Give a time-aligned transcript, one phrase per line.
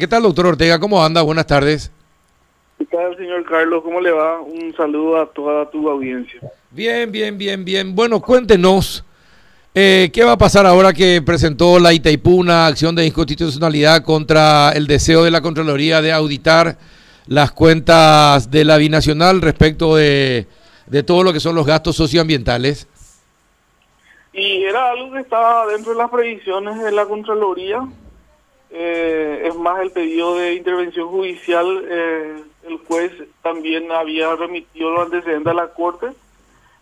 [0.00, 0.78] ¿Qué tal, doctor Ortega?
[0.78, 1.22] ¿Cómo anda?
[1.22, 1.90] Buenas tardes.
[2.78, 3.82] ¿Qué tal, señor Carlos?
[3.82, 4.40] ¿Cómo le va?
[4.40, 6.40] Un saludo a toda tu audiencia.
[6.70, 7.96] Bien, bien, bien, bien.
[7.96, 9.04] Bueno, cuéntenos,
[9.74, 14.70] eh, ¿qué va a pasar ahora que presentó la Itaipú una acción de inconstitucionalidad contra
[14.70, 16.78] el deseo de la Contraloría de auditar
[17.26, 20.46] las cuentas de la binacional respecto de,
[20.86, 22.86] de todo lo que son los gastos socioambientales?
[24.32, 27.80] Y era algo que estaba dentro de las previsiones de la Contraloría
[28.70, 33.12] eh, es más, el pedido de intervención judicial, eh, el juez
[33.42, 36.08] también había remitido los antecedentes a la Corte.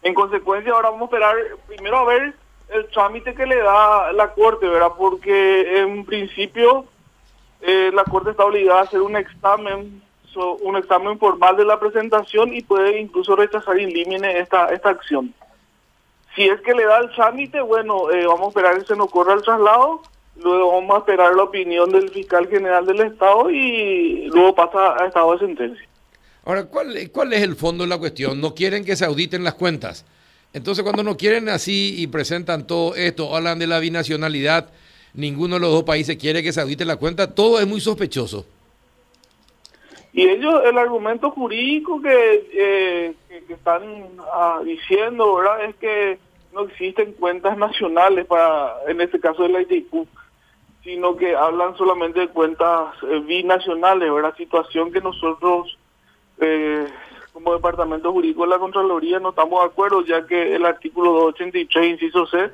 [0.02, 1.36] En consecuencia, ahora vamos a esperar
[1.68, 2.34] primero a ver
[2.68, 4.92] el trámite que le da la Corte, ¿verdad?
[4.98, 6.86] Porque en principio
[7.60, 10.02] eh, la Corte está obligada a hacer un examen,
[10.62, 15.32] un examen formal de la presentación y puede incluso rechazar in limine esta, esta acción.
[16.34, 19.34] Si es que le da el trámite, bueno, vamos a esperar que se nos corra
[19.34, 20.02] el traslado
[20.42, 25.06] luego vamos a esperar la opinión del fiscal general del Estado y luego pasa a
[25.06, 25.88] estado de sentencia.
[26.44, 28.40] Ahora, ¿cuál, ¿cuál es el fondo de la cuestión?
[28.40, 30.04] No quieren que se auditen las cuentas.
[30.52, 34.70] Entonces, cuando no quieren así y presentan todo esto, hablan de la binacionalidad,
[35.12, 38.46] ninguno de los dos países quiere que se audite la cuenta, todo es muy sospechoso.
[40.12, 43.14] Y ellos, el argumento jurídico que, eh,
[43.46, 43.82] que, están
[44.32, 45.64] ah, diciendo, ¿verdad?
[45.64, 46.18] Es que
[46.54, 49.60] no existen cuentas nacionales para, en este caso de la
[50.86, 54.36] sino que hablan solamente de cuentas eh, binacionales, ¿verdad?
[54.36, 55.76] Situación que nosotros,
[56.38, 56.86] eh,
[57.32, 61.90] como Departamento Jurídico de la Contraloría, no estamos de acuerdo, ya que el artículo 283,
[61.90, 62.52] inciso C,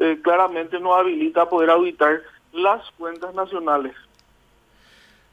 [0.00, 2.20] eh, claramente nos habilita a poder auditar
[2.52, 3.94] las cuentas nacionales.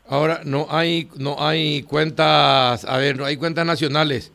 [0.08, 4.32] Ahora, no hay, no hay cuentas, a ver, no hay cuentas nacionales,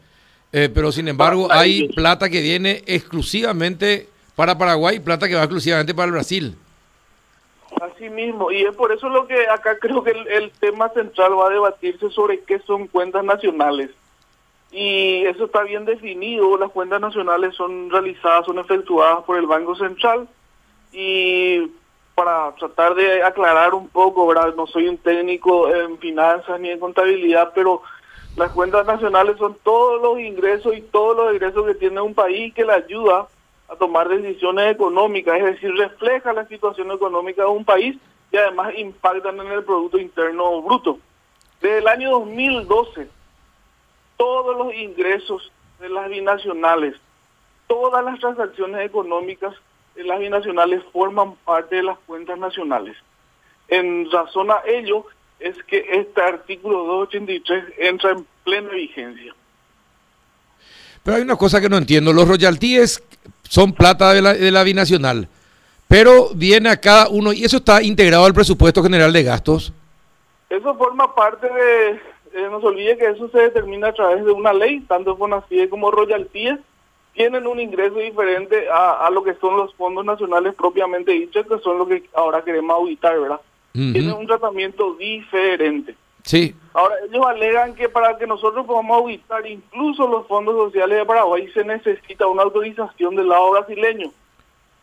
[0.50, 6.06] pero sin embargo hay plata que viene exclusivamente para Paraguay, plata que va exclusivamente para
[6.06, 6.56] el Brasil.
[7.80, 11.46] Así mismo, y es por eso lo que acá creo que el, tema central va
[11.46, 13.90] a debatirse sobre qué son cuentas nacionales.
[14.70, 19.74] Y eso está bien definido, las cuentas nacionales son realizadas, son efectuadas por el Banco
[19.76, 20.28] Central
[20.92, 21.70] y
[22.14, 24.54] para tratar de aclarar un poco, ¿verdad?
[24.54, 27.80] No soy un técnico en finanzas ni en contabilidad, pero
[28.36, 32.52] las cuentas nacionales son todos los ingresos y todos los ingresos que tiene un país
[32.52, 33.26] que le ayuda
[33.70, 37.96] a tomar decisiones económicas, es decir, refleja la situación económica de un país
[38.32, 40.98] y además impactan en el Producto Interno Bruto.
[41.60, 43.08] Desde el año 2012,
[44.16, 46.96] todos los ingresos de las binacionales,
[47.68, 49.54] todas las transacciones económicas
[49.94, 52.96] de las binacionales forman parte de las cuentas nacionales.
[53.68, 55.06] En razón a ello
[55.38, 59.32] es que este artículo 283 entra en plena vigencia.
[61.04, 63.02] Pero hay una cosa que no entiendo, los royalties
[63.50, 65.26] son plata de la, de la binacional,
[65.88, 69.72] pero viene a cada uno y eso está integrado al presupuesto general de gastos.
[70.48, 74.30] Eso forma parte de, eh, no se olvide que eso se determina a través de
[74.30, 76.60] una ley, tanto CONACIE como royalties
[77.12, 81.76] tienen un ingreso diferente a, lo que son los fondos nacionales propiamente dichos, que son
[81.76, 83.40] lo que ahora queremos auditar, ¿verdad?
[83.72, 85.96] Tienen un tratamiento diferente.
[86.24, 86.54] Sí.
[86.72, 91.48] Ahora, ellos alegan que para que nosotros podamos auditar incluso los fondos sociales de Paraguay
[91.52, 94.12] se necesita una autorización del lado brasileño.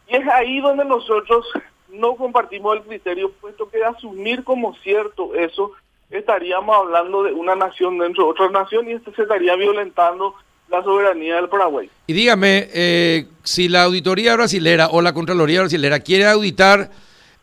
[0.07, 1.45] Y es ahí donde nosotros
[1.89, 5.71] no compartimos el criterio, puesto que asumir como cierto eso,
[6.09, 10.35] estaríamos hablando de una nación dentro de otra nación y esto se estaría violentando
[10.69, 11.89] la soberanía del Paraguay.
[12.07, 16.91] Y dígame, eh, si la auditoría brasilera o la Contraloría brasilera quiere auditar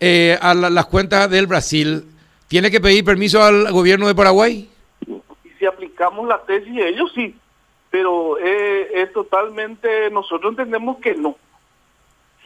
[0.00, 2.04] eh, a las cuentas del Brasil,
[2.54, 4.70] ¿Tiene que pedir permiso al gobierno de Paraguay?
[5.08, 7.34] Y si aplicamos la tesis, ellos sí,
[7.90, 11.34] pero eh, es totalmente, nosotros entendemos que no.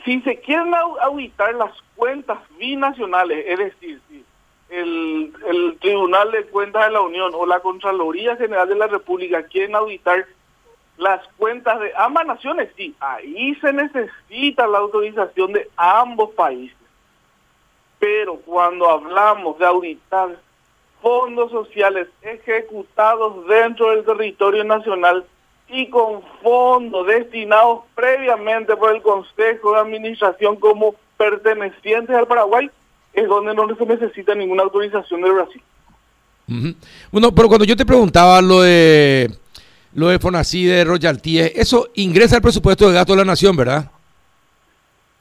[0.07, 4.25] Si se quieren auditar las cuentas binacionales, es decir, si
[4.71, 9.43] el, el Tribunal de Cuentas de la Unión o la Contraloría General de la República
[9.43, 10.25] quieren auditar
[10.97, 16.78] las cuentas de ambas naciones, sí, ahí se necesita la autorización de ambos países.
[17.99, 20.39] Pero cuando hablamos de auditar
[21.03, 25.25] fondos sociales ejecutados dentro del territorio nacional
[25.69, 32.71] y con fondos destinados previamente por el Consejo de Administración como pertenecientes al Paraguay,
[33.13, 35.63] es donde no se necesita ninguna autorización del Brasil.
[37.11, 39.31] Bueno, pero cuando yo te preguntaba lo de
[39.93, 43.91] lo de Fonací, de royalties, eso ingresa al presupuesto de gasto de la nación, ¿verdad?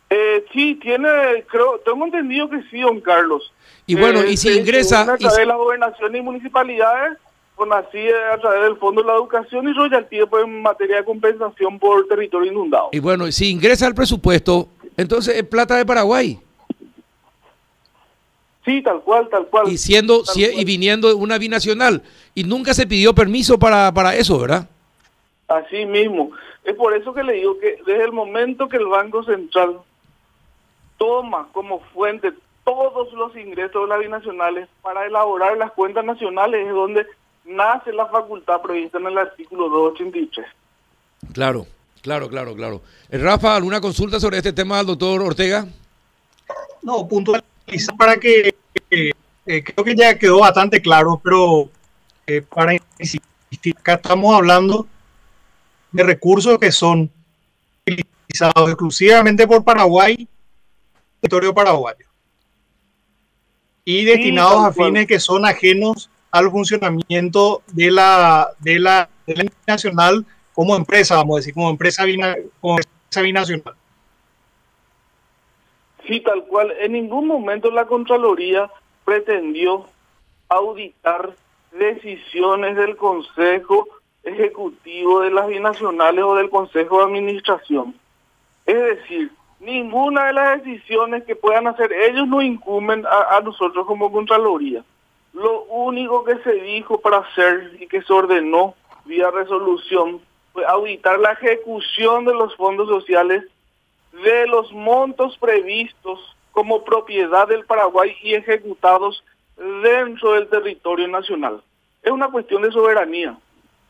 [0.09, 1.09] Eh, sí, tiene,
[1.50, 3.51] creo, tengo entendido que sí, don Carlos.
[3.86, 5.01] Y bueno, y si eh, ingresa...
[5.01, 7.18] A través de la gobernación y municipalidades,
[7.56, 8.00] con así
[8.33, 12.07] a través del Fondo de la Educación y royalty pues, en materia de compensación por
[12.07, 12.89] territorio inundado.
[12.92, 16.39] Y bueno, si ingresa al presupuesto, entonces es plata de Paraguay.
[18.63, 19.69] Sí, tal cual, tal cual.
[19.69, 22.04] Y siendo y viniendo de una binacional.
[22.36, 24.68] Y nunca se pidió permiso para, para eso, ¿verdad?
[25.48, 26.31] Así mismo.
[26.65, 29.77] Es por eso que le digo que desde el momento que el Banco Central
[30.97, 32.33] toma como fuente
[32.63, 37.07] todos los ingresos de las binacionales para elaborar las cuentas nacionales es donde
[37.45, 40.45] nace la facultad prevista en el artículo 283.
[41.33, 41.65] Claro,
[42.01, 42.81] claro, claro, claro.
[43.09, 45.65] Eh, Rafa, ¿alguna consulta sobre este tema del doctor Ortega?
[46.81, 48.55] No, puntualizar para que
[48.91, 49.11] eh,
[49.45, 51.69] eh, creo que ya quedó bastante claro, pero
[52.53, 53.21] para insistir,
[53.77, 54.85] acá estamos hablando
[55.94, 57.09] de recursos que son
[57.88, 60.27] utilizados exclusivamente por Paraguay,
[61.21, 62.05] territorio paraguayo,
[63.85, 69.09] y destinados a fines que son ajenos al funcionamiento de la, de la,
[69.65, 72.03] nacional como empresa, vamos a decir, como empresa,
[72.59, 73.75] como empresa binacional.
[76.07, 76.73] Sí, tal cual.
[76.79, 78.69] En ningún momento la Contraloría
[79.05, 79.85] pretendió
[80.49, 81.35] auditar
[81.71, 83.87] decisiones del Consejo
[84.23, 87.95] Ejecutivo de las binacionales o del Consejo de Administración.
[88.65, 94.12] Es decir, ninguna de las decisiones que puedan hacer ellos no incumben a, nosotros como
[94.12, 94.83] Contraloría.
[95.33, 98.75] Lo único que se dijo para hacer y que se ordenó
[99.06, 100.21] vía resolución
[100.54, 103.44] fue auditar la ejecución de los fondos sociales
[104.24, 109.24] de los montos previstos como propiedad del Paraguay y ejecutados
[109.83, 111.62] dentro del territorio nacional.
[112.01, 113.38] Es una cuestión de soberanía.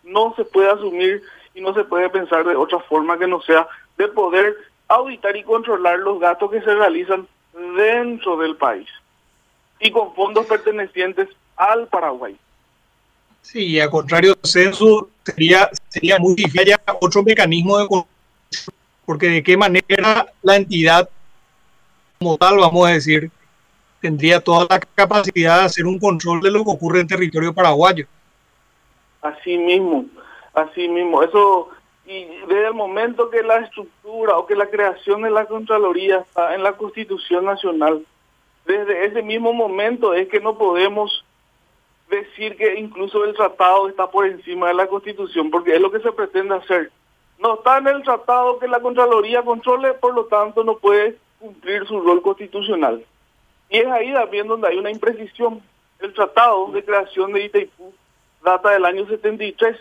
[0.03, 1.21] No se puede asumir
[1.53, 3.67] y no se puede pensar de otra forma que no sea
[3.97, 4.55] de poder
[4.87, 7.27] auditar y controlar los gastos que se realizan
[7.75, 8.87] dentro del país
[9.79, 12.37] y con fondos pertenecientes al Paraguay.
[13.41, 17.87] Sí, al contrario censo sería, sería muy difícil otro mecanismo de
[19.05, 21.09] porque de qué manera la entidad
[22.19, 23.31] como tal, vamos a decir,
[24.01, 28.05] tendría toda la capacidad de hacer un control de lo que ocurre en territorio paraguayo.
[29.21, 30.05] Así mismo,
[30.53, 31.23] así mismo.
[31.23, 31.69] Eso
[32.07, 36.55] y desde el momento que la estructura o que la creación de la Contraloría está
[36.55, 38.05] en la Constitución Nacional,
[38.65, 41.25] desde ese mismo momento es que no podemos
[42.09, 45.99] decir que incluso el tratado está por encima de la Constitución, porque es lo que
[45.99, 46.91] se pretende hacer.
[47.39, 51.85] No está en el tratado que la Contraloría controle, por lo tanto no puede cumplir
[51.87, 53.03] su rol constitucional.
[53.69, 55.61] Y es ahí también donde hay una imprecisión.
[55.99, 57.93] El tratado de creación de Itaipú
[58.41, 59.77] data del año 73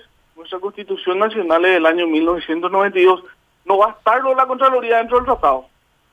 [0.47, 3.25] nuestra Constitución Nacional es del año 1992.
[3.65, 5.67] No va a estar la Contraloría dentro del tratado,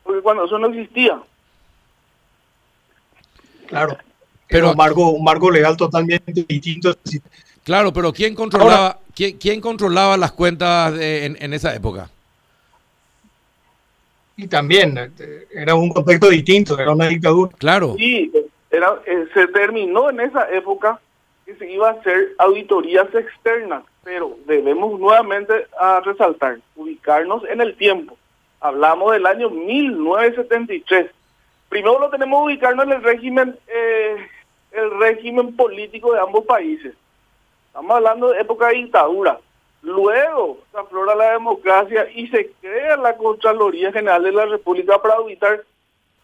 [0.03, 1.21] porque cuando eso no existía.
[3.67, 3.95] Claro,
[4.47, 6.95] pero un marco, un marco legal totalmente distinto.
[7.63, 12.09] Claro, pero ¿quién controlaba, ¿quién, quién controlaba las cuentas en, en esa época?
[14.35, 17.51] Y también eh, era un contexto distinto, era una dictadura.
[17.59, 17.95] Claro.
[17.99, 18.31] Sí,
[18.71, 20.99] era, eh, se terminó en esa época
[21.45, 27.75] que se iba a hacer auditorías externas pero debemos nuevamente a resaltar, ubicarnos en el
[27.75, 28.17] tiempo.
[28.59, 31.09] Hablamos del año 1973.
[31.69, 34.27] Primero lo tenemos que ubicarnos en el régimen, eh,
[34.71, 36.93] el régimen político de ambos países.
[37.67, 39.39] Estamos hablando de época de dictadura.
[39.81, 45.15] Luego se aflora la democracia y se crea la Contraloría General de la República para
[45.15, 45.63] auditar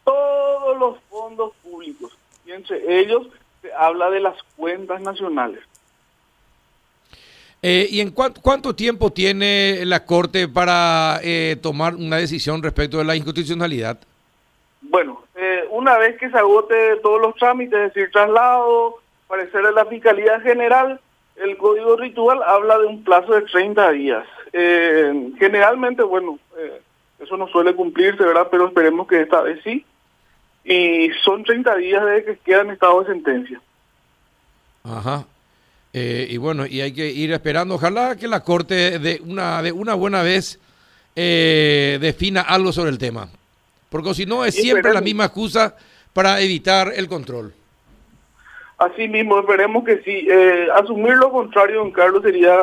[0.04, 2.18] todos los fondos públicos.
[2.46, 3.28] Y entre ellos
[3.78, 5.60] habla de las cuentas nacionales.
[7.62, 13.04] Eh, ¿Y en cuánto tiempo tiene la Corte para eh, tomar una decisión respecto de
[13.04, 14.00] la inconstitucionalidad?
[14.82, 19.74] Bueno, eh, una vez que se agote todos los trámites, es decir, traslado, parecer de
[19.74, 21.02] la Fiscalía General,
[21.36, 24.26] el Código Ritual habla de un plazo de 30 días.
[25.38, 26.40] generalmente, bueno,
[27.20, 28.48] eso no suele cumplirse, ¿verdad?
[28.50, 29.86] Pero esperemos que esta vez sí.
[30.70, 33.60] Y son 30 días desde que queda en estado de sentencia.
[34.84, 35.26] Ajá.
[35.94, 37.74] Eh, y bueno, y hay que ir esperando.
[37.74, 40.60] Ojalá que la Corte de una, de una buena vez
[41.16, 43.30] eh, defina algo sobre el tema.
[43.90, 45.76] Porque si no, es siempre la misma excusa
[46.14, 47.52] para evitar el control.
[48.78, 50.28] Así mismo, esperemos que sí.
[50.30, 52.56] Eh, asumir lo contrario, don Carlos, sería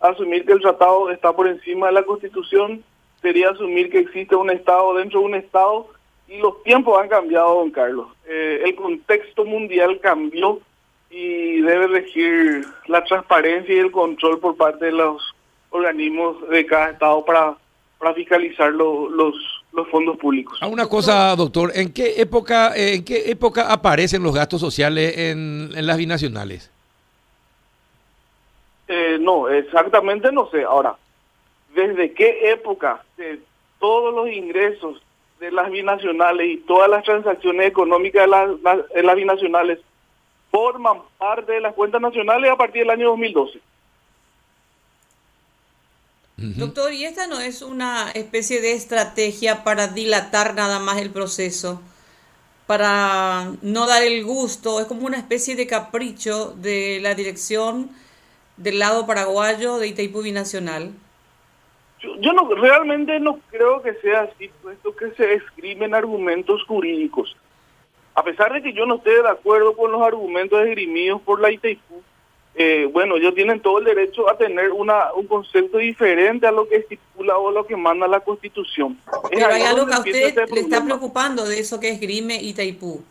[0.00, 2.82] asumir que el tratado está por encima de la Constitución,
[3.20, 5.86] sería asumir que existe un Estado dentro de un Estado
[6.28, 8.08] y los tiempos han cambiado, don Carlos.
[8.26, 10.60] el contexto mundial cambió
[11.10, 15.22] y debe regir la transparencia y el control por parte de los
[15.70, 17.56] organismos de cada estado para,
[17.98, 19.10] para fiscalizar los,
[19.72, 20.58] los fondos públicos.
[20.62, 25.70] A una cosa, doctor, ¿en qué época en qué época aparecen los gastos sociales en,
[25.74, 26.70] en las binacionales?
[28.88, 30.64] Eh, no, exactamente no sé.
[30.64, 30.96] Ahora,
[31.74, 33.40] ¿desde qué época de
[33.78, 35.02] todos los ingresos
[35.42, 39.80] de las binacionales y todas las transacciones económicas de las, de las binacionales
[40.52, 43.60] forman parte de las cuentas nacionales a partir del año 2012.
[46.36, 51.80] Doctor, ¿y esta no es una especie de estrategia para dilatar nada más el proceso?
[52.68, 57.90] Para no dar el gusto, es como una especie de capricho de la dirección
[58.56, 60.92] del lado paraguayo de Itaipú Binacional.
[62.02, 67.36] Yo, yo no realmente no creo que sea así, puesto que se escriben argumentos jurídicos.
[68.14, 71.50] A pesar de que yo no esté de acuerdo con los argumentos esgrimidos por la
[71.50, 72.02] Itaipú,
[72.54, 76.68] eh, bueno, ellos tienen todo el derecho a tener una, un concepto diferente a lo
[76.68, 78.98] que estipula o lo que manda la Constitución.
[79.30, 82.52] Pero hay algo que a usted le está preocupando de eso que es Grime y
[82.52, 83.02] Taipú.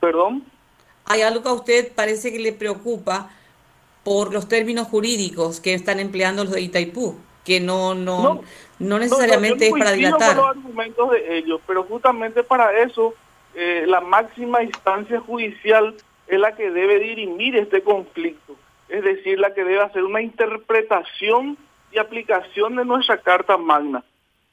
[0.00, 0.44] ¿Perdón?
[1.04, 3.30] Hay algo que a usted parece que le preocupa
[4.06, 8.40] por los términos jurídicos que están empleando los de Itaipú, que no no
[8.78, 10.36] no, necesariamente es para dilatar.
[10.36, 13.14] los argumentos de ellos, pero justamente para eso
[13.56, 15.96] eh, la máxima instancia judicial
[16.28, 18.54] es la que debe dirimir este conflicto,
[18.88, 21.58] es decir, la que debe hacer una interpretación
[21.90, 24.04] y aplicación de nuestra Carta Magna.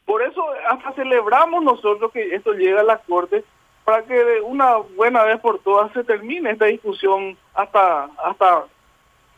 [0.03, 3.43] Por eso hasta celebramos nosotros que esto llegue a la Corte
[3.86, 8.65] para que de una buena vez por todas se termine esta discusión hasta hasta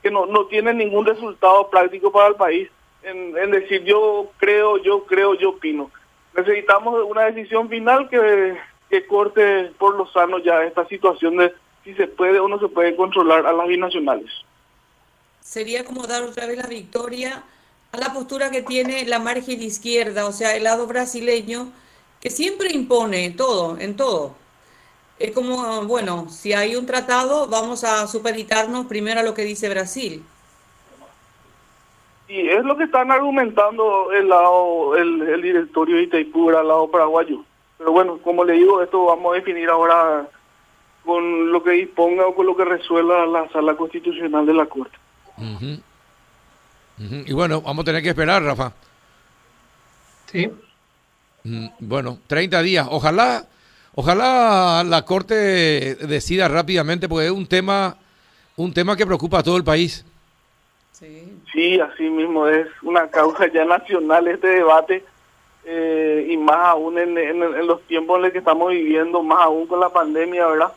[0.06, 2.70] que no, no tiene ningún resultado práctico para el país
[3.02, 5.90] en, en decir yo creo, yo creo, yo opino.
[6.38, 8.56] Necesitamos una decisión final que,
[8.88, 11.52] que corte por lo sano ya esta situación de
[11.84, 14.30] si se puede o no se puede controlar a las binacionales.
[15.40, 17.42] Sería como dar otra vez la victoria
[17.92, 21.72] a la postura que tiene la margen izquierda, o sea, el lado brasileño,
[22.22, 24.36] que siempre impone todo, en todo.
[25.17, 29.69] Es como, bueno, si hay un tratado, vamos a supeditarnos primero a lo que dice
[29.69, 30.24] Brasil.
[32.27, 36.89] Y es lo que están argumentando el lado, el, el directorio de Itaipú, al lado
[36.89, 37.43] paraguayo.
[37.77, 40.27] Pero bueno, como le digo, esto vamos a definir ahora
[41.05, 44.98] con lo que disponga o con lo que resuelva la sala constitucional de la Corte.
[46.98, 48.74] Y bueno, vamos a tener que esperar, Rafa.
[50.31, 50.50] Sí.
[51.79, 52.88] Bueno, 30 días.
[52.89, 53.45] Ojalá,
[53.96, 57.98] ojalá la Corte decida rápidamente, porque es un tema,
[58.56, 60.06] un tema que preocupa a todo el país.
[60.92, 65.04] Sí, sí así mismo es una causa ya nacional este debate.
[65.68, 69.66] Eh, y más aún en, en, los tiempos en los que estamos viviendo, más aún
[69.66, 70.72] con la pandemia, ¿verdad?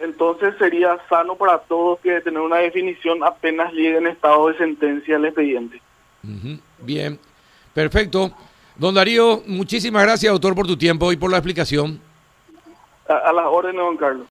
[0.00, 5.16] Entonces sería sano para todos que tener una definición apenas llegue en estado de sentencia
[5.16, 5.80] el expediente.
[6.78, 7.18] Bien,
[7.74, 8.32] perfecto.
[8.76, 12.00] Don Darío, muchísimas gracias, doctor, por tu tiempo y por la explicación.
[13.12, 14.20] A, las órdenes, don Carlos.